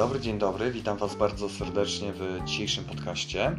dobry, 0.00 0.20
dzień 0.20 0.38
dobry. 0.38 0.70
Witam 0.70 0.96
Was 0.96 1.14
bardzo 1.14 1.48
serdecznie 1.48 2.12
w 2.12 2.44
dzisiejszym 2.44 2.84
podcaście. 2.84 3.56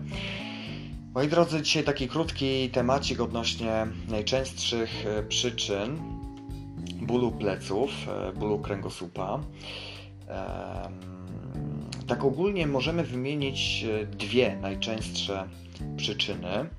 Moi 1.13 1.27
drodzy, 1.27 1.61
dzisiaj 1.61 1.83
taki 1.83 2.07
krótki 2.07 2.69
temacik 2.69 3.21
odnośnie 3.21 3.87
najczęstszych 4.09 5.05
e, 5.05 5.23
przyczyn 5.23 5.97
bólu 7.01 7.31
pleców, 7.31 7.89
e, 8.07 8.33
bólu 8.33 8.59
kręgosłupa. 8.59 9.39
Tak 12.07 12.23
ogólnie 12.23 12.67
możemy 12.67 13.03
wymienić 13.03 13.83
e, 13.83 14.05
dwie 14.05 14.55
najczęstsze 14.61 15.47
przyczyny 15.97 16.69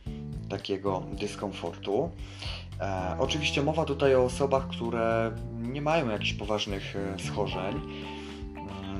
takiego 0.48 1.02
dyskomfortu. 1.12 2.10
Oczywiście 3.18 3.62
mowa 3.62 3.84
tutaj 3.84 4.14
o 4.14 4.24
osobach, 4.24 4.68
które 4.68 5.32
nie 5.60 5.82
mają 5.82 6.08
jakichś 6.08 6.32
poważnych 6.32 6.94
schorzeń, 7.26 7.80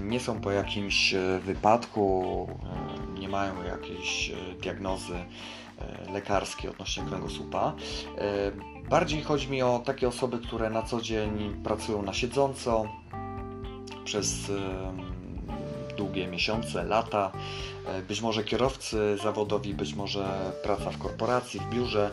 nie 0.02 0.20
są 0.20 0.41
po 0.41 0.51
jakimś 0.51 1.15
e, 1.15 1.38
wypadku, 1.38 2.48
e, 3.16 3.20
nie 3.20 3.29
mają 3.29 3.62
jakiejś 3.62 4.30
e, 4.30 4.55
diagnozy 4.55 5.15
lekarskiej 6.12 6.70
odnośnie 6.70 7.02
kręgosłupa. 7.02 7.75
Bardziej 8.88 9.23
chodzi 9.23 9.51
mi 9.51 9.62
o 9.62 9.83
takie 9.84 10.09
osoby, 10.09 10.38
które 10.38 10.70
na 10.70 10.83
co 10.83 11.01
dzień 11.01 11.55
pracują 11.65 12.02
na 12.02 12.12
siedząco 12.12 12.88
przez 14.05 14.52
długie 15.97 16.27
miesiące, 16.27 16.84
lata, 16.84 17.33
być 18.09 18.20
może 18.20 18.45
kierowcy 18.45 19.16
zawodowi, 19.23 19.75
być 19.75 19.95
może 19.95 20.53
praca 20.62 20.91
w 20.91 20.98
korporacji, 20.98 21.61
w 21.61 21.70
biurze 21.75 22.11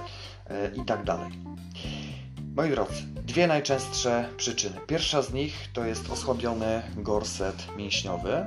i 0.82 0.86
tak 0.86 1.04
dalej. 1.04 1.32
Moi 2.60 2.70
drodzy, 2.70 3.04
dwie 3.28 3.48
najczęstsze 3.48 4.30
przyczyny. 4.38 4.76
Pierwsza 4.88 5.22
z 5.22 5.34
nich 5.34 5.70
to 5.74 5.86
jest 5.86 6.10
osłabiony 6.10 6.82
gorset 6.98 7.68
mięśniowy. 7.78 8.46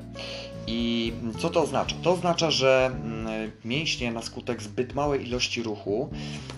I 0.67 1.13
co 1.39 1.51
to 1.51 1.63
oznacza? 1.63 1.97
To 2.03 2.13
oznacza, 2.13 2.51
że 2.51 2.87
mm, 2.87 3.53
mięśnie 3.65 4.13
na 4.13 4.23
skutek 4.23 4.63
zbyt 4.63 4.95
małej 4.95 5.29
ilości 5.29 5.63
ruchu, 5.63 6.11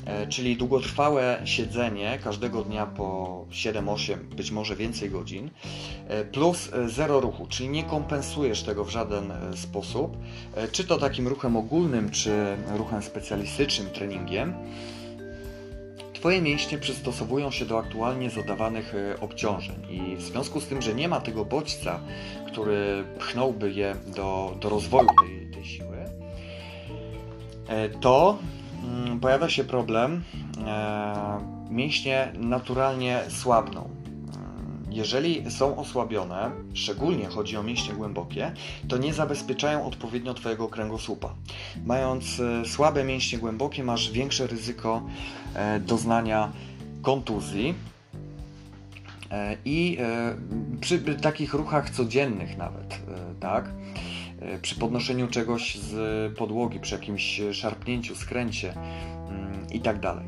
e, 0.06 0.26
czyli 0.26 0.56
długotrwałe 0.56 1.40
siedzenie 1.44 2.18
każdego 2.24 2.62
dnia 2.62 2.86
po 2.86 3.44
7-8, 3.50 4.16
być 4.16 4.50
może 4.50 4.76
więcej 4.76 5.10
godzin, 5.10 5.50
e, 6.08 6.24
plus 6.24 6.70
e, 6.72 6.88
zero 6.88 7.20
ruchu, 7.20 7.46
czyli 7.46 7.68
nie 7.68 7.84
kompensujesz 7.84 8.62
tego 8.62 8.84
w 8.84 8.90
żaden 8.90 9.32
sposób, 9.56 10.16
czy 10.72 10.84
to 10.84 10.98
takim 10.98 11.28
ruchem 11.28 11.56
ogólnym, 11.56 12.10
czy 12.10 12.56
ruchem 12.76 13.02
specjalistycznym, 13.02 13.90
treningiem 13.90 14.54
Twoje 16.24 16.42
mięśnie 16.42 16.78
przystosowują 16.78 17.50
się 17.50 17.66
do 17.66 17.78
aktualnie 17.78 18.30
zadawanych 18.30 18.94
e, 18.94 19.20
obciążeń. 19.20 19.76
I 19.90 20.16
w 20.16 20.22
związku 20.22 20.60
z 20.60 20.66
tym, 20.66 20.82
że 20.82 20.94
nie 20.94 21.08
ma 21.08 21.20
tego 21.20 21.44
bodźca, 21.44 22.00
który 22.46 23.04
pchnąłby 23.18 23.72
je 23.72 23.96
do, 24.06 24.56
do 24.60 24.68
rozwoju 24.68 25.08
tej, 25.26 25.50
tej 25.50 25.64
siły, 25.64 25.96
e, 27.68 27.88
to 27.88 28.38
mm, 28.84 29.20
pojawia 29.20 29.48
się 29.48 29.64
problem, 29.64 30.22
e, 30.66 31.40
mięśnie 31.70 32.32
naturalnie 32.34 33.20
słabną 33.28 33.88
jeżeli 34.94 35.50
są 35.50 35.76
osłabione, 35.76 36.50
szczególnie 36.74 37.26
chodzi 37.26 37.56
o 37.56 37.62
mięśnie 37.62 37.94
głębokie, 37.94 38.52
to 38.88 38.96
nie 38.96 39.14
zabezpieczają 39.14 39.86
odpowiednio 39.86 40.34
Twojego 40.34 40.68
kręgosłupa. 40.68 41.34
Mając 41.84 42.40
e, 42.40 42.64
słabe 42.64 43.04
mięśnie 43.04 43.38
głębokie, 43.38 43.84
masz 43.84 44.10
większe 44.10 44.46
ryzyko 44.46 45.02
e, 45.54 45.80
doznania 45.80 46.52
kontuzji. 47.02 47.74
E, 49.30 49.56
I 49.64 49.98
przy 50.80 50.98
takich 50.98 51.54
ruchach 51.54 51.90
codziennych 51.90 52.56
nawet, 52.56 53.00
tak? 53.40 53.70
Przy 54.62 54.74
podnoszeniu 54.74 55.28
czegoś 55.28 55.78
z 55.78 56.36
podłogi, 56.36 56.80
przy 56.80 56.94
jakimś 56.94 57.40
szarpnięciu, 57.52 58.16
skręcie 58.16 58.72
mm, 58.72 59.66
i 59.72 59.80
tak 59.80 60.00
dalej. 60.00 60.24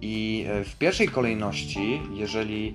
I 0.00 0.46
w 0.64 0.76
pierwszej 0.78 1.08
kolejności, 1.08 2.00
jeżeli 2.14 2.74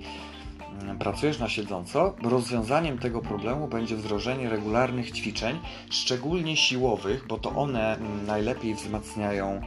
pracujesz 0.98 1.38
na 1.38 1.48
siedząco, 1.48 2.14
rozwiązaniem 2.22 2.98
tego 2.98 3.20
problemu 3.20 3.68
będzie 3.68 3.96
wdrożenie 3.96 4.48
regularnych 4.48 5.10
ćwiczeń, 5.10 5.58
szczególnie 5.90 6.56
siłowych, 6.56 7.26
bo 7.26 7.38
to 7.38 7.50
one 7.50 7.98
najlepiej 8.26 8.74
wzmacniają 8.74 9.60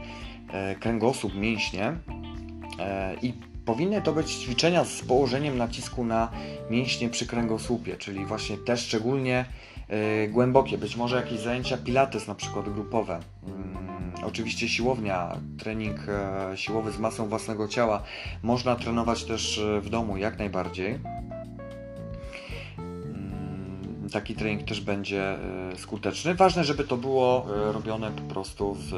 e, 0.52 0.74
kręgosłup, 0.74 1.34
mięśnie. 1.34 1.96
E, 2.78 3.14
i 3.22 3.32
powinny 3.64 4.02
to 4.02 4.12
być 4.12 4.32
ćwiczenia 4.34 4.84
z 4.84 5.02
położeniem 5.02 5.58
nacisku 5.58 6.04
na 6.04 6.30
mięśnie 6.70 7.08
przy 7.08 7.26
kręgosłupie, 7.26 7.96
czyli 7.96 8.26
właśnie 8.26 8.56
te 8.56 8.76
szczególnie 8.76 9.44
e, 9.88 10.28
głębokie, 10.28 10.78
być 10.78 10.96
może 10.96 11.16
jakieś 11.16 11.40
zajęcia 11.40 11.76
pilates 11.76 12.28
na 12.28 12.34
przykład 12.34 12.68
grupowe. 12.68 13.20
Mm, 13.46 13.81
Oczywiście 14.22 14.68
siłownia, 14.68 15.36
trening 15.58 15.96
e, 16.08 16.56
siłowy 16.56 16.92
z 16.92 16.98
masą 16.98 17.28
własnego 17.28 17.68
ciała 17.68 18.02
można 18.42 18.76
trenować 18.76 19.24
też 19.24 19.58
e, 19.58 19.80
w 19.80 19.88
domu 19.88 20.16
jak 20.16 20.38
najbardziej. 20.38 20.98
Mm, 22.78 24.08
taki 24.12 24.34
trening 24.34 24.68
też 24.68 24.80
będzie 24.80 25.22
e, 25.22 25.38
skuteczny. 25.76 26.34
Ważne, 26.34 26.64
żeby 26.64 26.84
to 26.84 26.96
było 26.96 27.46
robione 27.72 28.10
po 28.10 28.34
prostu 28.34 28.74
z 28.74 28.94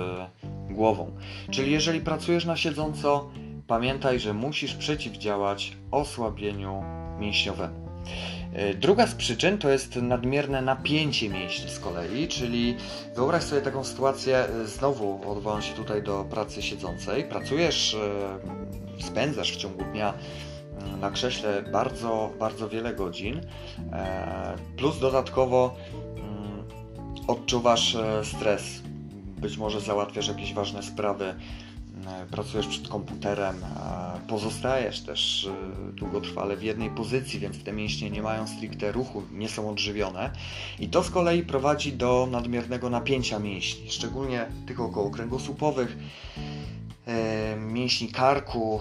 głową. 0.71 1.13
Czyli 1.51 1.73
jeżeli 1.73 2.01
pracujesz 2.01 2.45
na 2.45 2.57
siedząco, 2.57 3.31
pamiętaj, 3.67 4.21
że 4.21 4.35
musisz 4.35 4.75
przeciwdziałać 4.75 5.77
osłabieniu 5.91 6.83
mięśniowemu. 7.19 7.85
E, 8.55 8.75
druga 8.75 9.07
z 9.07 9.15
przyczyn 9.15 9.59
to 9.59 9.71
jest 9.71 9.97
nadmierne 9.97 10.63
napięcie 10.63 11.29
mięśni 11.29 11.71
z 11.71 11.79
kolei, 11.79 12.29
czyli 12.29 12.77
wyobraź 13.15 13.43
sobie 13.43 13.63
taką 13.63 13.85
sytuację, 13.85 14.39
e, 14.39 14.67
znowu 14.67 15.31
odwołam 15.31 15.63
się 15.63 15.75
tutaj 15.75 16.03
do 16.03 16.25
pracy 16.25 16.63
siedzącej, 16.63 17.25
pracujesz, 17.25 17.95
e, 17.95 19.03
spędzasz 19.03 19.53
w 19.53 19.57
ciągu 19.57 19.85
dnia 19.85 20.15
mm, 20.81 21.01
na 21.01 21.11
krześle 21.11 21.63
bardzo, 21.63 22.33
bardzo 22.39 22.69
wiele 22.69 22.95
godzin, 22.95 23.41
plus 24.77 24.99
dodatkowo 24.99 25.77
mm, 26.17 26.65
odczuwasz 27.27 27.97
stres, 28.23 28.83
być 29.41 29.57
może 29.57 29.81
załatwiasz 29.81 30.29
jakieś 30.29 30.55
ważne 30.55 30.83
sprawy, 30.83 31.35
pracujesz 32.31 32.67
przed 32.67 32.89
komputerem, 32.89 33.57
pozostajesz 34.29 35.01
też 35.01 35.45
e, 35.47 35.93
długotrwale 35.93 36.57
w 36.57 36.63
jednej 36.63 36.91
pozycji, 36.91 37.41
więc 37.41 37.65
te 37.65 37.73
mięśnie 37.73 38.11
nie 38.11 38.23
mają 38.23 38.47
stricte 38.47 38.93
ruchu, 38.93 39.23
nie 39.33 39.49
są 39.49 39.71
odżywione 39.71 40.31
i 40.79 40.89
to 40.89 41.05
z 41.05 41.11
kolei 41.11 41.43
prowadzi 41.43 41.93
do 41.93 42.29
nadmiernego 42.31 42.91
napięcia 42.91 43.39
mięśni, 43.39 43.91
szczególnie 43.91 44.47
tych 44.67 44.81
około 44.81 45.11
kręgosłupowych, 45.11 45.97
e, 47.07 47.57
mięśni 47.57 48.09
karku 48.09 48.81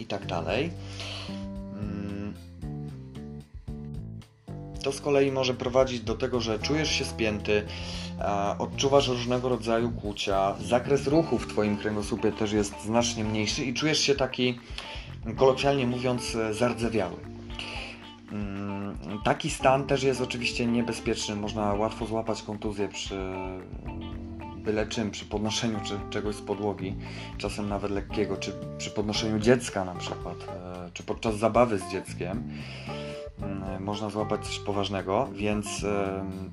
i 0.00 0.06
tak 0.06 0.26
dalej. 0.26 0.70
To 4.86 4.92
z 4.92 5.00
kolei 5.00 5.32
może 5.32 5.54
prowadzić 5.54 6.00
do 6.00 6.14
tego, 6.14 6.40
że 6.40 6.58
czujesz 6.58 6.90
się 6.90 7.04
spięty, 7.04 7.66
odczuwasz 8.58 9.08
różnego 9.08 9.48
rodzaju 9.48 9.90
kłucia, 9.90 10.54
zakres 10.60 11.06
ruchu 11.06 11.38
w 11.38 11.46
Twoim 11.46 11.76
kręgosłupie 11.76 12.32
też 12.32 12.52
jest 12.52 12.82
znacznie 12.84 13.24
mniejszy 13.24 13.64
i 13.64 13.74
czujesz 13.74 14.00
się 14.00 14.14
taki, 14.14 14.58
kolokwialnie 15.36 15.86
mówiąc, 15.86 16.36
zardzewiały. 16.50 17.16
Mm, 18.32 18.98
taki 19.24 19.50
stan 19.50 19.86
też 19.86 20.02
jest 20.02 20.20
oczywiście 20.20 20.66
niebezpieczny, 20.66 21.36
można 21.36 21.74
łatwo 21.74 22.06
złapać 22.06 22.42
kontuzję 22.42 22.88
przy 22.88 23.18
byle 24.56 24.86
czym, 24.86 25.10
przy 25.10 25.24
podnoszeniu 25.24 25.80
czy, 25.84 25.98
czegoś 26.10 26.34
z 26.34 26.40
podłogi, 26.40 26.94
czasem 27.38 27.68
nawet 27.68 27.90
lekkiego, 27.90 28.36
czy 28.36 28.52
przy 28.78 28.90
podnoszeniu 28.90 29.38
dziecka 29.38 29.84
na 29.84 29.94
przykład, 29.94 30.36
e, 30.48 30.90
czy 30.92 31.02
podczas 31.02 31.38
zabawy 31.38 31.78
z 31.78 31.92
dzieckiem. 31.92 32.42
Mm, 33.42 33.82
można 33.84 34.10
złapać 34.10 34.46
coś 34.46 34.58
poważnego, 34.58 35.28
więc 35.34 35.86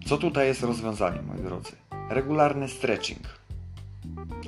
co 0.06 0.18
tutaj 0.18 0.48
jest 0.48 0.64
rozwiązaniem, 0.64 1.26
moi 1.26 1.38
drodzy? 1.38 1.72
Regularny 2.10 2.68
stretching. 2.68 3.44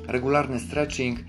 Regularny 0.08 0.60
stretching 0.60 1.20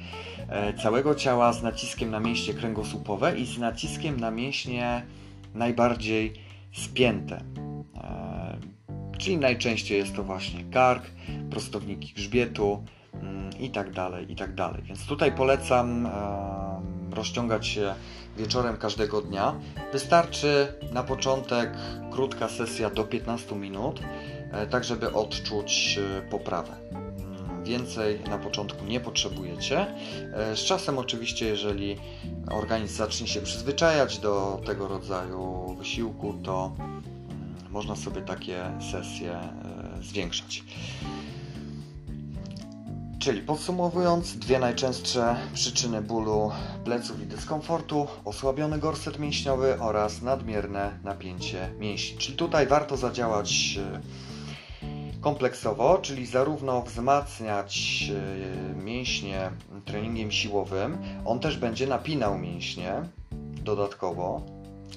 e, 0.49 0.75
całego 0.75 1.15
ciała 1.15 1.53
z 1.53 1.63
naciskiem 1.63 2.11
na 2.11 2.21
mięśnie 2.21 2.55
kręgosłupowe 2.55 3.39
i 3.39 3.47
z 3.47 3.59
naciskiem 3.59 4.21
na 4.21 4.31
mięśnie 4.31 5.03
najbardziej 5.55 6.35
spięte. 6.73 7.45
E, 7.97 8.57
czyli 9.19 9.37
najczęściej 9.37 9.99
jest 9.99 10.17
to 10.17 10.25
właśnie 10.25 10.65
kark, 10.65 11.05
prostowniki 11.51 12.13
grzbietu 12.15 12.85
i 13.61 13.71
tak 13.71 13.93
dalej, 13.93 14.33
i 14.33 14.37
tak 14.37 14.55
dalej. 14.55 14.83
Więc 14.83 15.07
tutaj 15.07 15.33
polecam 15.33 16.09
rozciągać 17.17 17.67
się 17.67 17.95
wieczorem 18.37 18.77
każdego 18.77 19.23
dnia. 19.23 19.55
Wystarczy 19.93 20.73
na 20.93 21.03
początek 21.03 21.71
krótka 22.11 22.49
sesja 22.49 22.91
do 22.91 23.05
15 23.05 23.57
minut, 23.57 24.01
e, 24.53 24.67
tak 24.67 24.85
żeby 24.85 25.13
odczuć 25.13 25.99
e, 25.99 26.23
poprawę. 26.23 26.73
Mm, 26.91 27.65
więcej 27.65 28.21
na 28.29 28.39
początku 28.39 28.85
nie 28.85 29.01
potrzebujecie. 29.01 29.87
Z 30.55 30.65
czasem, 30.65 30.99
oczywiście, 30.99 31.47
jeżeli 31.47 31.97
organizm 32.51 32.97
zacznie 32.97 33.27
się 33.27 33.41
przyzwyczajać 33.41 34.19
do 34.19 34.61
tego 34.67 34.89
rodzaju 34.89 35.75
wysiłku, 35.79 36.35
to 36.45 36.73
mm, 36.79 37.03
można 37.71 37.97
sobie 37.97 38.21
takie 38.23 38.71
sesje 38.93 39.39
zwiększać. 40.03 40.63
Czyli 43.27 43.43
podsumowując, 43.43 44.39
dwie 44.39 44.59
najczęstsze 44.59 45.37
przyczyny 45.55 46.03
bólu 46.03 46.51
pleców 46.85 47.23
i 47.23 47.27
dyskomfortu: 47.27 48.07
osłabiony 48.25 48.79
gorset 48.79 49.19
mięśniowy 49.19 49.81
oraz 49.81 50.23
nadmierne 50.23 50.99
napięcie 51.05 51.71
mięśni. 51.79 52.19
Czyli 52.19 52.37
tutaj 52.37 52.67
warto 52.67 52.97
zadziałać 52.97 53.79
e, 53.83 54.01
kompleksowo, 55.21 55.99
czyli 55.99 56.27
zarówno 56.27 56.83
wzmacniać 56.83 58.05
e, 58.73 58.85
mięśnie 58.85 59.51
treningiem 59.85 60.33
siłowym, 60.33 60.99
on 61.25 61.41
też 61.41 61.57
będzie 61.57 61.87
napinał 61.87 62.39
mięśnie 62.39 62.93
dodatkowo, 63.65 64.43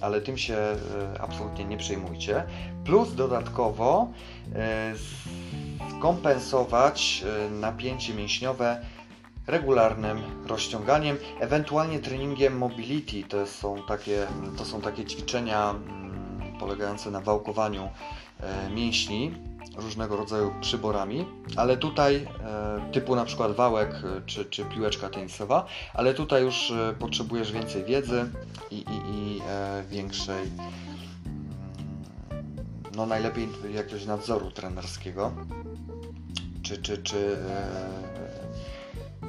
ale 0.02 0.22
tym 0.22 0.38
się 0.38 0.56
e, 0.56 0.78
absolutnie 1.22 1.66
nie 1.66 1.78
przejmujcie. 1.78 2.44
Plus 2.86 3.16
dodatkowo 3.16 4.08
kompensować 6.00 7.24
e, 7.48 7.50
napięcie 7.50 8.13
mięśniowe 8.13 8.81
regularnym 9.48 10.22
rozciąganiem, 10.48 11.18
ewentualnie 11.40 12.00
treningiem 12.00 12.57
mobility. 12.57 13.24
To 13.24 13.48
są 13.48 13.84
takie, 13.88 14.28
to 14.57 14.66
są 14.66 14.81
takie 14.81 15.06
ćwiczenia 15.06 15.69
mm, 15.69 16.60
polegające 16.60 17.12
na 17.12 17.22
wałkowaniu 17.22 17.90
e, 18.40 18.69
mięśni 18.69 19.34
różnego 19.78 20.18
rodzaju 20.18 20.54
przyborami, 20.62 21.25
ale 21.56 21.78
tutaj 21.78 22.16
e, 22.16 22.92
typu 22.92 23.16
na 23.16 23.25
przykład 23.25 23.51
wałek 23.51 24.01
czy, 24.25 24.46
czy 24.46 24.66
piłeczka 24.66 25.10
tenisowa, 25.10 25.66
ale 25.94 26.13
tutaj 26.13 26.44
już 26.44 26.74
potrzebujesz 27.00 27.51
więcej 27.51 27.84
wiedzy 27.84 28.31
i, 28.72 28.75
i, 28.75 28.86
i 29.12 29.42
większej 29.90 30.42
mm, 30.42 30.80
no 32.96 33.06
najlepiej 33.06 33.48
jakiegoś 33.74 34.06
nadzoru 34.06 34.51
trenerskiego 34.51 35.31
czy, 36.69 36.77
czy, 36.77 36.98
czy 36.98 37.38
e, 39.24 39.25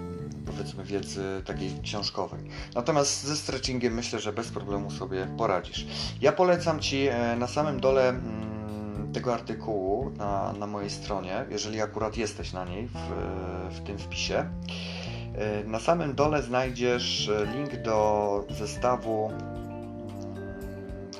powiedzmy 0.46 0.84
wiedzy 0.84 1.42
takiej 1.46 1.80
książkowej. 1.82 2.40
Natomiast 2.74 3.24
ze 3.24 3.36
stretchingiem 3.36 3.94
myślę, 3.94 4.20
że 4.20 4.32
bez 4.32 4.48
problemu 4.48 4.90
sobie 4.90 5.26
poradzisz. 5.38 5.86
Ja 6.20 6.32
polecam 6.32 6.80
Ci 6.80 7.06
e, 7.06 7.36
na 7.36 7.46
samym 7.46 7.80
dole 7.80 8.08
mm, 8.08 9.12
tego 9.12 9.34
artykułu 9.34 10.10
na, 10.10 10.52
na 10.52 10.66
mojej 10.66 10.90
stronie, 10.90 11.44
jeżeli 11.50 11.80
akurat 11.80 12.16
jesteś 12.16 12.52
na 12.52 12.64
niej 12.64 12.88
w, 12.88 12.98
w 13.74 13.80
tym 13.80 13.98
wpisie. 13.98 14.50
E, 15.34 15.64
na 15.64 15.80
samym 15.80 16.14
dole 16.14 16.42
znajdziesz 16.42 17.30
link 17.54 17.82
do 17.82 18.46
zestawu, 18.58 19.32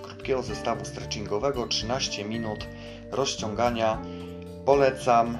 krótkiego 0.03 0.43
zestawu 0.43 0.85
stretchingowego 0.85 1.67
13 1.67 2.25
minut 2.25 2.67
rozciągania 3.11 3.99
Polecam 4.65 5.39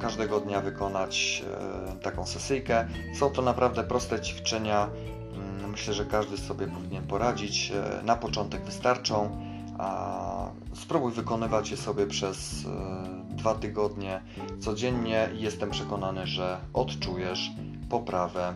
każdego 0.00 0.40
dnia 0.40 0.60
wykonać 0.60 1.44
e, 1.90 1.96
taką 2.02 2.26
sesyjkę. 2.26 2.88
Są 3.18 3.30
to 3.30 3.42
naprawdę 3.42 3.84
proste 3.84 4.20
ćwiczenia. 4.20 4.88
Mm, 5.34 5.70
myślę, 5.70 5.94
że 5.94 6.04
każdy 6.04 6.38
sobie 6.38 6.66
powinien 6.66 7.06
poradzić. 7.06 7.72
E, 7.72 8.02
na 8.02 8.16
początek 8.16 8.64
wystarczą. 8.64 9.46
Spróbuj 10.74 11.12
wykonywać 11.12 11.70
je 11.70 11.76
sobie 11.76 12.06
przez 12.06 12.64
e, 12.64 13.36
dwa 13.36 13.54
tygodnie 13.54 14.20
codziennie 14.60 15.28
i 15.34 15.40
jestem 15.40 15.70
przekonany, 15.70 16.26
że 16.26 16.58
odczujesz 16.72 17.50
poprawę. 17.90 18.54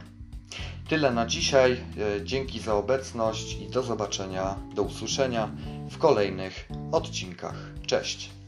Tyle 0.88 1.10
na 1.10 1.26
dzisiaj. 1.26 1.76
Dzięki 2.24 2.60
za 2.60 2.74
obecność 2.74 3.60
i 3.60 3.70
do 3.70 3.82
zobaczenia, 3.82 4.54
do 4.74 4.82
usłyszenia 4.82 5.48
w 5.90 5.98
kolejnych 5.98 6.68
odcinkach. 6.92 7.54
Cześć! 7.86 8.39